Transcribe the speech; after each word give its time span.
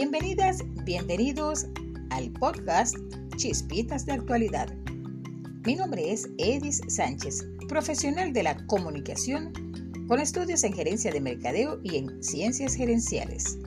Bienvenidas, 0.00 0.62
bienvenidos 0.84 1.66
al 2.10 2.30
podcast 2.34 2.94
Chispitas 3.34 4.06
de 4.06 4.12
Actualidad. 4.12 4.72
Mi 5.66 5.74
nombre 5.74 6.12
es 6.12 6.28
Edis 6.38 6.80
Sánchez, 6.86 7.44
profesional 7.68 8.32
de 8.32 8.44
la 8.44 8.64
comunicación 8.68 9.52
con 10.06 10.20
estudios 10.20 10.62
en 10.62 10.72
gerencia 10.72 11.10
de 11.10 11.20
mercadeo 11.20 11.80
y 11.82 11.96
en 11.96 12.22
ciencias 12.22 12.76
gerenciales. 12.76 13.58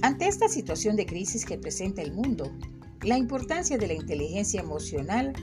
Ante 0.00 0.26
esta 0.26 0.48
situación 0.48 0.96
de 0.96 1.04
crisis 1.04 1.44
que 1.44 1.58
presenta 1.58 2.00
el 2.00 2.14
mundo, 2.14 2.50
la 3.02 3.18
importancia 3.18 3.76
de 3.76 3.88
la 3.88 3.92
inteligencia 3.92 4.62
emocional 4.62 5.34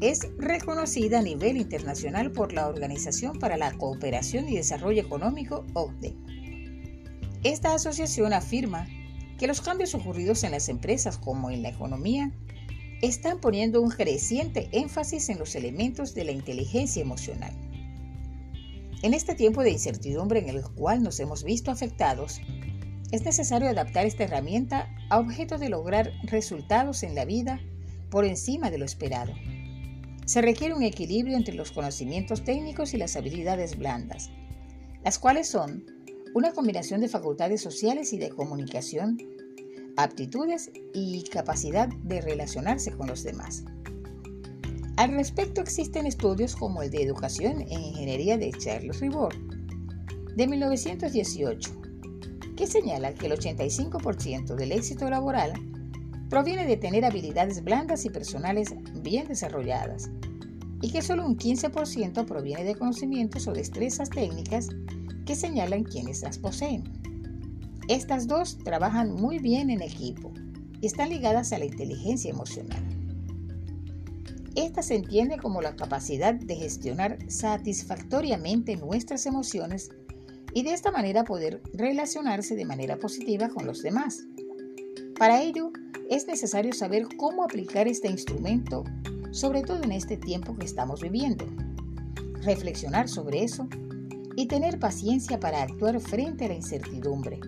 es 0.00 0.26
reconocida 0.38 1.18
a 1.18 1.22
nivel 1.22 1.58
internacional 1.58 2.32
por 2.32 2.54
la 2.54 2.66
Organización 2.66 3.38
para 3.38 3.58
la 3.58 3.72
Cooperación 3.76 4.48
y 4.48 4.56
Desarrollo 4.56 5.02
Económico, 5.02 5.66
OCDE. 5.74 6.16
Esta 7.46 7.74
asociación 7.74 8.32
afirma 8.32 8.88
que 9.38 9.46
los 9.46 9.60
cambios 9.60 9.94
ocurridos 9.94 10.42
en 10.42 10.50
las 10.50 10.68
empresas 10.68 11.16
como 11.16 11.48
en 11.48 11.62
la 11.62 11.68
economía 11.68 12.32
están 13.02 13.40
poniendo 13.40 13.80
un 13.80 13.90
creciente 13.90 14.68
énfasis 14.72 15.28
en 15.28 15.38
los 15.38 15.54
elementos 15.54 16.12
de 16.12 16.24
la 16.24 16.32
inteligencia 16.32 17.00
emocional. 17.00 17.52
En 19.04 19.14
este 19.14 19.36
tiempo 19.36 19.62
de 19.62 19.70
incertidumbre 19.70 20.40
en 20.40 20.48
el 20.48 20.64
cual 20.64 21.04
nos 21.04 21.20
hemos 21.20 21.44
visto 21.44 21.70
afectados, 21.70 22.40
es 23.12 23.22
necesario 23.24 23.68
adaptar 23.68 24.06
esta 24.06 24.24
herramienta 24.24 24.92
a 25.08 25.20
objeto 25.20 25.56
de 25.56 25.68
lograr 25.68 26.10
resultados 26.24 27.04
en 27.04 27.14
la 27.14 27.26
vida 27.26 27.60
por 28.10 28.24
encima 28.24 28.72
de 28.72 28.78
lo 28.78 28.84
esperado. 28.84 29.32
Se 30.24 30.42
requiere 30.42 30.74
un 30.74 30.82
equilibrio 30.82 31.36
entre 31.36 31.54
los 31.54 31.70
conocimientos 31.70 32.42
técnicos 32.42 32.92
y 32.92 32.96
las 32.96 33.14
habilidades 33.14 33.78
blandas, 33.78 34.30
las 35.04 35.20
cuales 35.20 35.48
son 35.48 35.95
una 36.36 36.52
combinación 36.52 37.00
de 37.00 37.08
facultades 37.08 37.62
sociales 37.62 38.12
y 38.12 38.18
de 38.18 38.28
comunicación, 38.28 39.16
aptitudes 39.96 40.70
y 40.92 41.22
capacidad 41.22 41.88
de 41.88 42.20
relacionarse 42.20 42.92
con 42.92 43.06
los 43.06 43.22
demás. 43.24 43.64
Al 44.98 45.14
respecto 45.14 45.62
existen 45.62 46.04
estudios 46.04 46.54
como 46.54 46.82
el 46.82 46.90
de 46.90 47.02
Educación 47.02 47.62
en 47.62 47.80
Ingeniería 47.80 48.36
de 48.36 48.50
Charles 48.50 49.00
Ribot, 49.00 49.34
de 50.36 50.46
1918, 50.46 51.70
que 52.54 52.66
señala 52.66 53.14
que 53.14 53.28
el 53.28 53.32
85% 53.32 54.56
del 54.56 54.72
éxito 54.72 55.08
laboral 55.08 55.54
proviene 56.28 56.66
de 56.66 56.76
tener 56.76 57.06
habilidades 57.06 57.64
blandas 57.64 58.04
y 58.04 58.10
personales 58.10 58.74
bien 58.92 59.26
desarrolladas, 59.26 60.10
y 60.82 60.92
que 60.92 61.00
solo 61.00 61.24
un 61.24 61.38
15% 61.38 62.26
proviene 62.26 62.64
de 62.64 62.74
conocimientos 62.74 63.48
o 63.48 63.54
destrezas 63.54 64.10
técnicas 64.10 64.68
que 65.26 65.34
señalan 65.34 65.84
quienes 65.84 66.22
las 66.22 66.38
poseen. 66.38 66.84
Estas 67.88 68.26
dos 68.26 68.58
trabajan 68.58 69.12
muy 69.12 69.38
bien 69.38 69.68
en 69.70 69.82
equipo 69.82 70.32
y 70.80 70.86
están 70.86 71.10
ligadas 71.10 71.52
a 71.52 71.58
la 71.58 71.66
inteligencia 71.66 72.30
emocional. 72.30 72.82
Esta 74.54 74.82
se 74.82 74.94
entiende 74.94 75.36
como 75.36 75.60
la 75.60 75.76
capacidad 75.76 76.32
de 76.32 76.56
gestionar 76.56 77.18
satisfactoriamente 77.28 78.76
nuestras 78.76 79.26
emociones 79.26 79.90
y 80.54 80.62
de 80.62 80.72
esta 80.72 80.90
manera 80.90 81.24
poder 81.24 81.60
relacionarse 81.74 82.56
de 82.56 82.64
manera 82.64 82.96
positiva 82.98 83.50
con 83.50 83.66
los 83.66 83.82
demás. 83.82 84.24
Para 85.18 85.42
ello, 85.42 85.72
es 86.08 86.26
necesario 86.26 86.72
saber 86.72 87.08
cómo 87.18 87.44
aplicar 87.44 87.88
este 87.88 88.08
instrumento, 88.08 88.84
sobre 89.32 89.62
todo 89.62 89.82
en 89.82 89.92
este 89.92 90.16
tiempo 90.16 90.56
que 90.56 90.64
estamos 90.64 91.02
viviendo. 91.02 91.46
Reflexionar 92.42 93.08
sobre 93.08 93.42
eso 93.42 93.68
y 94.36 94.46
tener 94.46 94.78
paciencia 94.78 95.40
para 95.40 95.62
actuar 95.62 95.98
frente 96.00 96.44
a 96.44 96.48
la 96.48 96.54
incertidumbre. 96.54 97.40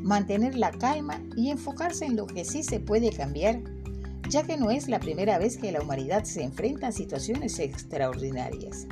Mantener 0.00 0.56
la 0.56 0.70
calma 0.70 1.20
y 1.36 1.50
enfocarse 1.50 2.06
en 2.06 2.16
lo 2.16 2.26
que 2.26 2.44
sí 2.44 2.62
se 2.62 2.80
puede 2.80 3.10
cambiar 3.10 3.60
ya 4.30 4.44
que 4.44 4.56
no 4.56 4.70
es 4.70 4.88
la 4.88 5.00
primera 5.00 5.38
vez 5.38 5.56
que 5.56 5.72
la 5.72 5.82
humanidad 5.82 6.22
se 6.22 6.44
enfrenta 6.44 6.88
a 6.88 6.92
situaciones 6.92 7.58
extraordinarias. 7.58 8.86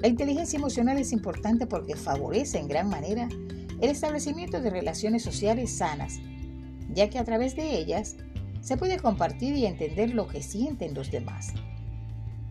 La 0.00 0.08
inteligencia 0.08 0.56
emocional 0.56 0.98
es 0.98 1.12
importante 1.12 1.66
porque 1.66 1.94
favorece 1.94 2.58
en 2.58 2.66
gran 2.66 2.88
manera 2.88 3.28
el 3.80 3.90
establecimiento 3.90 4.62
de 4.62 4.70
relaciones 4.70 5.22
sociales 5.22 5.76
sanas, 5.76 6.20
ya 6.94 7.10
que 7.10 7.18
a 7.18 7.24
través 7.24 7.54
de 7.54 7.78
ellas 7.78 8.16
se 8.62 8.78
puede 8.78 8.98
compartir 8.98 9.54
y 9.56 9.66
entender 9.66 10.14
lo 10.14 10.26
que 10.26 10.42
sienten 10.42 10.94
los 10.94 11.10
demás. 11.10 11.52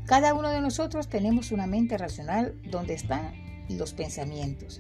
Cada 0.06 0.36
uno 0.36 0.50
de 0.50 0.62
nosotros 0.62 1.08
tenemos 1.08 1.52
una 1.52 1.66
mente 1.66 1.98
racional 1.98 2.56
donde 2.70 2.94
están 2.94 3.34
los 3.78 3.94
pensamientos 3.94 4.80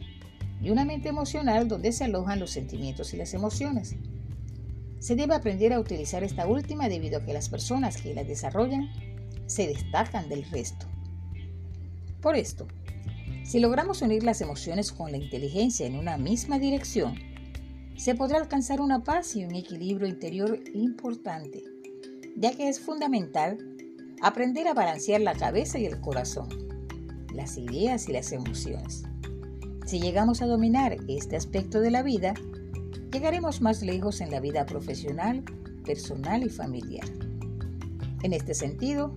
y 0.62 0.70
una 0.70 0.86
mente 0.86 1.10
emocional 1.10 1.68
donde 1.68 1.92
se 1.92 2.04
alojan 2.04 2.40
los 2.40 2.52
sentimientos 2.52 3.14
y 3.14 3.18
las 3.18 3.34
emociones. 3.34 3.96
Se 5.00 5.16
debe 5.16 5.36
aprender 5.36 5.72
a 5.72 5.80
utilizar 5.80 6.24
esta 6.24 6.46
última 6.46 6.90
debido 6.90 7.20
a 7.20 7.26
que 7.26 7.34
las 7.34 7.50
personas 7.50 8.02
que 8.02 8.14
la 8.14 8.24
desarrollan 8.24 8.90
se 9.46 9.68
destacan 9.68 10.28
del 10.28 10.44
resto. 10.50 10.86
Por 12.22 12.36
esto, 12.36 12.68
si 13.44 13.60
logramos 13.60 14.02
unir 14.02 14.24
las 14.24 14.42
emociones 14.42 14.92
con 14.92 15.12
la 15.12 15.18
inteligencia 15.18 15.88
en 15.88 15.96
una 15.96 16.18
misma 16.18 16.60
dirección, 16.60 17.16
se 17.96 18.14
podrá 18.16 18.38
alcanzar 18.38 18.82
una 18.82 19.04
paz 19.04 19.36
y 19.36 19.46
un 19.46 19.56
equilibrio 19.56 20.08
interior 20.08 20.60
importante, 20.74 21.64
ya 22.38 22.56
que 22.56 22.70
es 22.70 22.80
fundamental 22.80 23.58
aprender 24.22 24.68
a 24.68 24.74
balancear 24.74 25.22
la 25.22 25.34
cabeza 25.34 25.80
y 25.80 25.86
el 25.86 26.00
corazón, 26.02 26.69
las 27.40 27.58
ideas 27.58 28.10
y 28.10 28.12
las 28.12 28.34
emociones. 28.34 29.04
Si 29.86 30.02
llegamos 30.02 30.42
a 30.42 30.46
dominar 30.46 30.98
este 31.08 31.38
aspecto 31.38 31.80
de 31.80 31.90
la 31.90 32.04
vida, 32.04 32.34
llegaremos 33.14 33.62
más 33.62 33.82
lejos 33.82 34.20
en 34.20 34.30
la 34.30 34.42
vida 34.42 34.66
profesional, 34.66 35.42
personal 35.86 36.44
y 36.44 36.50
familiar. 36.50 37.08
En 38.24 38.34
este 38.34 38.54
sentido, 38.54 39.16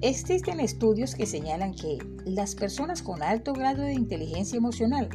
existen 0.00 0.60
estudios 0.60 1.14
que 1.14 1.26
señalan 1.26 1.74
que 1.74 1.98
las 2.24 2.54
personas 2.54 3.02
con 3.02 3.22
alto 3.22 3.52
grado 3.52 3.82
de 3.82 3.92
inteligencia 3.92 4.56
emocional 4.56 5.10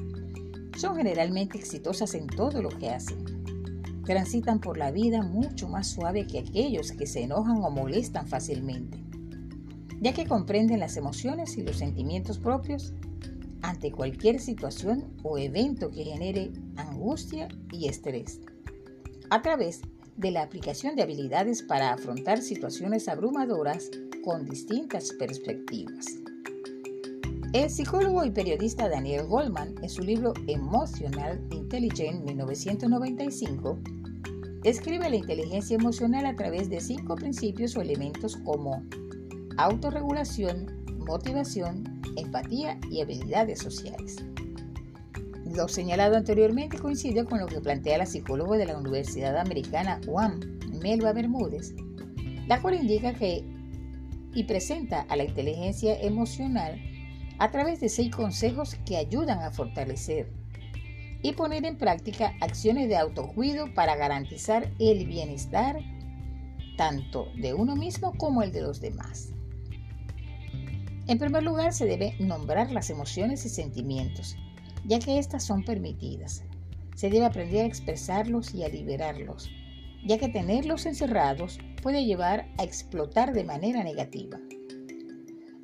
son 0.77 0.95
generalmente 0.95 1.57
exitosas 1.57 2.13
en 2.13 2.27
todo 2.27 2.61
lo 2.61 2.69
que 2.69 2.91
hacen. 2.91 3.25
Transitan 4.05 4.59
por 4.59 4.77
la 4.77 4.91
vida 4.91 5.23
mucho 5.23 5.67
más 5.67 5.87
suave 5.87 6.27
que 6.27 6.37
aquellos 6.37 6.91
que 6.91 7.07
se 7.07 7.23
enojan 7.23 7.63
o 7.63 7.71
molestan 7.71 8.27
fácilmente, 8.27 9.02
ya 10.03 10.13
que 10.13 10.27
comprenden 10.27 10.81
las 10.81 10.97
emociones 10.97 11.57
y 11.57 11.63
los 11.63 11.77
sentimientos 11.77 12.37
propios 12.37 12.93
ante 13.61 13.89
cualquier 13.89 14.41
situación 14.41 15.13
o 15.23 15.37
evento 15.37 15.89
que 15.91 16.03
genere 16.03 16.51
angustia 16.75 17.47
y 17.71 17.87
estrés, 17.87 18.41
a 19.29 19.41
través 19.41 19.79
de 20.17 20.31
la 20.31 20.43
aplicación 20.43 20.97
de 20.97 21.03
habilidades 21.03 21.63
para 21.63 21.93
afrontar 21.93 22.41
situaciones 22.41 23.07
abrumadoras 23.07 23.89
con 24.25 24.45
distintas 24.45 25.13
perspectivas. 25.13 26.05
El 27.53 27.69
psicólogo 27.69 28.25
y 28.25 28.31
periodista 28.31 28.89
Daniel 28.89 29.25
Goldman, 29.27 29.75
en 29.81 29.89
su 29.89 30.01
libro 30.01 30.33
Emotional 30.47 31.41
Intelligence 31.51 32.25
1995, 32.25 33.79
describe 34.63 35.09
la 35.09 35.15
inteligencia 35.15 35.75
emocional 35.75 36.25
a 36.25 36.35
través 36.35 36.69
de 36.69 36.81
cinco 36.81 37.15
principios 37.15 37.77
o 37.77 37.81
elementos 37.81 38.35
como 38.37 38.83
autorregulación, 39.57 40.83
motivación, 40.99 42.01
empatía 42.17 42.79
y 42.89 43.01
habilidades 43.01 43.59
sociales. 43.59 44.23
Lo 45.45 45.67
señalado 45.67 46.15
anteriormente 46.15 46.79
coincide 46.79 47.25
con 47.25 47.39
lo 47.39 47.47
que 47.47 47.61
plantea 47.61 47.99
la 47.99 48.05
psicóloga 48.05 48.57
de 48.57 48.65
la 48.65 48.77
Universidad 48.77 49.37
Americana 49.37 50.01
UAM, 50.07 50.39
Melba 50.81 51.13
Bermúdez, 51.13 51.73
la 52.47 52.61
cual 52.61 52.75
indica 52.75 53.13
que 53.13 53.43
y 54.33 54.43
presenta 54.43 55.01
a 55.01 55.15
la 55.15 55.25
inteligencia 55.25 55.99
emocional 56.01 56.81
a 57.37 57.51
través 57.51 57.79
de 57.79 57.89
seis 57.89 58.15
consejos 58.15 58.75
que 58.85 58.97
ayudan 58.97 59.39
a 59.39 59.51
fortalecer 59.51 60.31
y 61.21 61.33
poner 61.33 61.65
en 61.65 61.77
práctica 61.77 62.33
acciones 62.41 62.89
de 62.89 62.97
autocuido 62.97 63.73
para 63.73 63.95
garantizar 63.95 64.69
el 64.79 65.05
bienestar 65.05 65.77
tanto 66.77 67.27
de 67.35 67.53
uno 67.53 67.75
mismo 67.75 68.13
como 68.17 68.41
el 68.41 68.51
de 68.51 68.61
los 68.61 68.81
demás. 68.81 69.33
En 71.07 71.19
primer 71.19 71.43
lugar, 71.43 71.73
se 71.73 71.85
debe 71.85 72.15
nombrar 72.19 72.71
las 72.71 72.89
emociones 72.89 73.45
y 73.45 73.49
sentimientos, 73.49 74.37
ya 74.85 74.99
que 74.99 75.19
éstas 75.19 75.43
son 75.43 75.63
permitidas. 75.63 76.43
Se 76.95 77.09
debe 77.09 77.25
aprender 77.25 77.63
a 77.63 77.67
expresarlos 77.67 78.53
y 78.53 78.63
a 78.63 78.69
liberarlos, 78.69 79.49
ya 80.05 80.17
que 80.17 80.29
tenerlos 80.29 80.85
encerrados 80.85 81.59
puede 81.81 82.05
llevar 82.05 82.47
a 82.57 82.63
explotar 82.63 83.33
de 83.33 83.43
manera 83.43 83.83
negativa. 83.83 84.39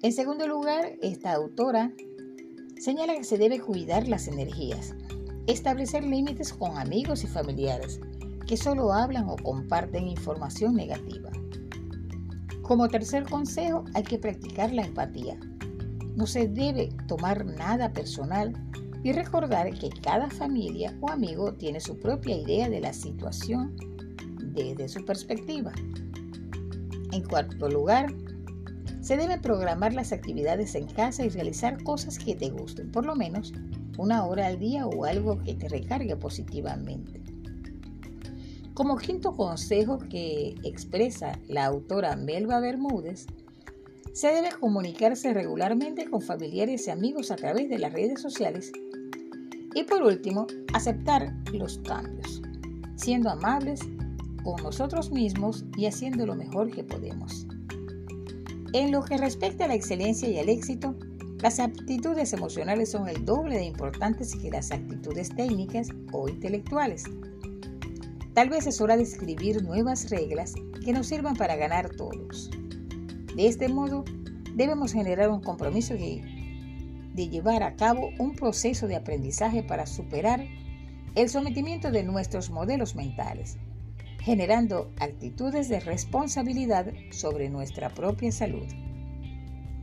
En 0.02 0.12
segundo 0.12 0.48
lugar, 0.48 0.94
esta 1.02 1.34
autora 1.34 1.92
señala 2.78 3.16
que 3.16 3.24
se 3.24 3.38
debe 3.38 3.60
cuidar 3.60 4.08
las 4.08 4.28
energías, 4.28 4.94
establecer 5.48 6.04
límites 6.04 6.54
con 6.54 6.78
amigos 6.78 7.24
y 7.24 7.28
familiares 7.28 8.00
que 8.46 8.58
solo 8.58 8.92
hablan 8.94 9.30
o 9.30 9.36
comparten 9.36 10.08
información 10.08 10.76
negativa. 10.76 11.32
Como 12.70 12.88
tercer 12.88 13.24
consejo, 13.24 13.84
hay 13.96 14.04
que 14.04 14.20
practicar 14.20 14.72
la 14.72 14.84
empatía. 14.84 15.40
No 16.16 16.28
se 16.28 16.48
debe 16.48 16.90
tomar 17.08 17.44
nada 17.44 17.92
personal 17.92 18.54
y 19.04 19.12
recordar 19.12 19.74
que 19.74 19.90
cada 19.90 20.30
familia 20.30 20.96
o 21.02 21.10
amigo 21.10 21.52
tiene 21.56 21.80
su 21.80 21.98
propia 21.98 22.38
idea 22.38 22.70
de 22.70 22.80
la 22.80 22.94
situación 22.94 23.76
desde 24.54 24.88
su 24.88 25.04
perspectiva. 25.04 25.72
En 27.12 27.24
cuarto 27.24 27.70
lugar, 27.70 28.14
se 29.02 29.18
deben 29.18 29.42
programar 29.42 29.96
las 29.96 30.12
actividades 30.12 30.76
en 30.76 30.86
casa 30.86 31.26
y 31.26 31.30
realizar 31.30 31.82
cosas 31.82 32.20
que 32.20 32.36
te 32.36 32.52
gusten, 32.52 32.92
por 32.92 33.04
lo 33.04 33.16
menos 33.16 33.52
una 33.98 34.24
hora 34.26 34.46
al 34.46 34.60
día 34.60 34.86
o 34.86 35.06
algo 35.06 35.40
que 35.40 35.56
te 35.56 35.70
recargue 35.70 36.16
positivamente. 36.16 37.19
Como 38.80 38.96
quinto 38.96 39.34
consejo 39.34 40.00
que 40.00 40.56
expresa 40.64 41.38
la 41.50 41.66
autora 41.66 42.16
Melba 42.16 42.62
Bermúdez, 42.62 43.28
se 44.14 44.30
debe 44.30 44.52
comunicarse 44.58 45.34
regularmente 45.34 46.10
con 46.10 46.22
familiares 46.22 46.88
y 46.88 46.92
amigos 46.92 47.30
a 47.30 47.36
través 47.36 47.70
de 47.70 47.78
las 47.78 47.92
redes 47.92 48.22
sociales. 48.22 48.72
Y 49.76 49.84
por 49.84 50.02
último, 50.02 50.48
aceptar 50.74 51.36
los 51.52 51.80
cambios, 51.80 52.42
siendo 52.96 53.30
amables 53.30 53.82
con 54.46 54.64
nosotros 54.64 55.12
mismos 55.12 55.66
y 55.76 55.86
haciendo 55.86 56.26
lo 56.26 56.36
mejor 56.36 56.72
que 56.72 56.86
podemos. 56.86 57.48
En 58.72 58.94
lo 58.94 59.04
que 59.04 59.18
respecta 59.18 59.66
a 59.66 59.68
la 59.68 59.76
excelencia 59.76 60.30
y 60.30 60.40
al 60.40 60.48
éxito, 60.48 60.96
las 61.42 61.60
aptitudes 61.60 62.32
emocionales 62.32 62.92
son 62.92 63.10
el 63.10 63.26
doble 63.26 63.58
de 63.58 63.66
importantes 63.66 64.34
que 64.38 64.50
las 64.50 64.72
actitudes 64.72 65.36
técnicas 65.36 65.90
o 66.14 66.30
intelectuales. 66.30 67.04
Tal 68.34 68.50
vez 68.50 68.68
es 68.68 68.80
hora 68.80 68.96
de 68.96 69.04
escribir 69.04 69.64
nuevas 69.64 70.10
reglas 70.10 70.54
que 70.86 70.94
nos 70.94 71.08
sirvan 71.08 71.36
para 71.36 71.56
ganar 71.56 71.90
todos. 71.90 72.52
De 73.36 73.48
este 73.48 73.70
modo, 73.70 74.06
debemos 74.56 74.94
generar 74.94 75.30
un 75.30 75.42
compromiso 75.42 75.96
de, 75.96 76.22
llevar 77.16 77.64
a 77.64 77.76
cabo 77.76 78.12
un 78.18 78.34
proceso 78.34 78.88
de 78.88 78.96
aprendizaje 78.96 79.64
para 79.64 79.86
superar 79.86 80.46
el 81.16 81.28
sometimiento 81.28 81.92
de 81.92 82.04
nuestros 82.04 82.50
modelos 82.50 82.96
mentales, 82.96 83.58
generando 84.22 84.94
actitudes 85.00 85.68
de 85.68 85.82
responsabilidad 85.82 86.94
sobre 87.12 87.50
nuestra 87.50 87.90
propia 87.90 88.32
salud. 88.32 88.68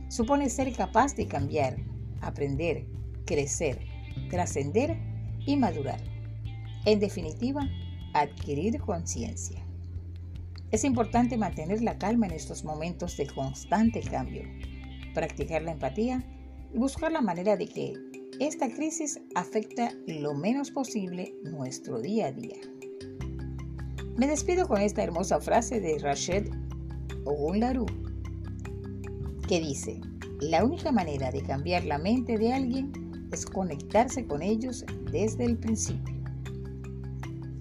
Supone 0.07 0.49
ser 0.49 0.73
capaz 0.73 1.15
de 1.15 1.27
cambiar, 1.27 1.77
aprender, 2.21 2.87
crecer, 3.25 3.79
trascender 4.31 4.97
y 5.45 5.57
madurar. 5.57 6.01
En 6.85 6.99
definitiva, 6.99 7.67
adquirir 8.21 8.79
conciencia. 8.79 9.63
Es 10.71 10.83
importante 10.83 11.37
mantener 11.37 11.81
la 11.81 11.97
calma 11.97 12.27
en 12.27 12.33
estos 12.33 12.63
momentos 12.63 13.15
de 13.17 13.27
constante 13.27 14.01
cambio, 14.01 14.43
practicar 15.13 15.61
la 15.61 15.71
empatía 15.71 16.23
y 16.73 16.77
buscar 16.77 17.11
la 17.11 17.21
manera 17.21 17.55
de 17.55 17.67
que 17.67 17.93
esta 18.39 18.69
crisis 18.69 19.19
afecte 19.33 19.89
lo 20.07 20.33
menos 20.33 20.71
posible 20.71 21.33
nuestro 21.43 22.01
día 22.01 22.27
a 22.27 22.31
día. 22.31 22.57
Me 24.17 24.27
despido 24.27 24.67
con 24.67 24.81
esta 24.81 25.03
hermosa 25.03 25.39
frase 25.39 25.79
de 25.79 25.99
Rached 25.99 26.49
Ogunlaru, 27.23 27.85
que 29.47 29.59
dice, 29.59 30.01
la 30.41 30.65
única 30.65 30.91
manera 30.91 31.31
de 31.31 31.41
cambiar 31.43 31.85
la 31.85 31.97
mente 31.97 32.37
de 32.37 32.51
alguien 32.51 32.91
es 33.31 33.45
conectarse 33.45 34.25
con 34.25 34.41
ellos 34.41 34.85
desde 35.11 35.45
el 35.45 35.57
principio. 35.57 36.16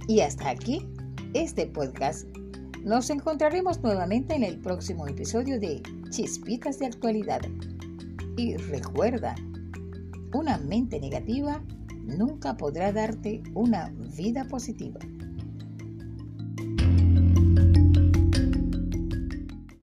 Y 0.09 0.21
hasta 0.21 0.51
aquí 0.51 0.87
este 1.35 1.67
podcast 1.67 2.29
nos 2.85 3.11
encontraremos 3.11 3.83
nuevamente 3.83 4.37
en 4.37 4.45
el 4.45 4.61
próximo 4.61 5.09
episodio 5.09 5.59
de 5.59 5.83
Chispitas 6.11 6.79
de 6.79 6.87
Actualidad. 6.87 7.41
Y 8.37 8.57
recuerda, 8.57 9.35
una 10.33 10.59
mente 10.59 11.01
negativa 11.01 11.61
nunca 12.05 12.57
podrá 12.57 12.93
darte 12.93 13.43
una 13.55 13.93
vida 14.17 14.45
positiva. 14.45 15.01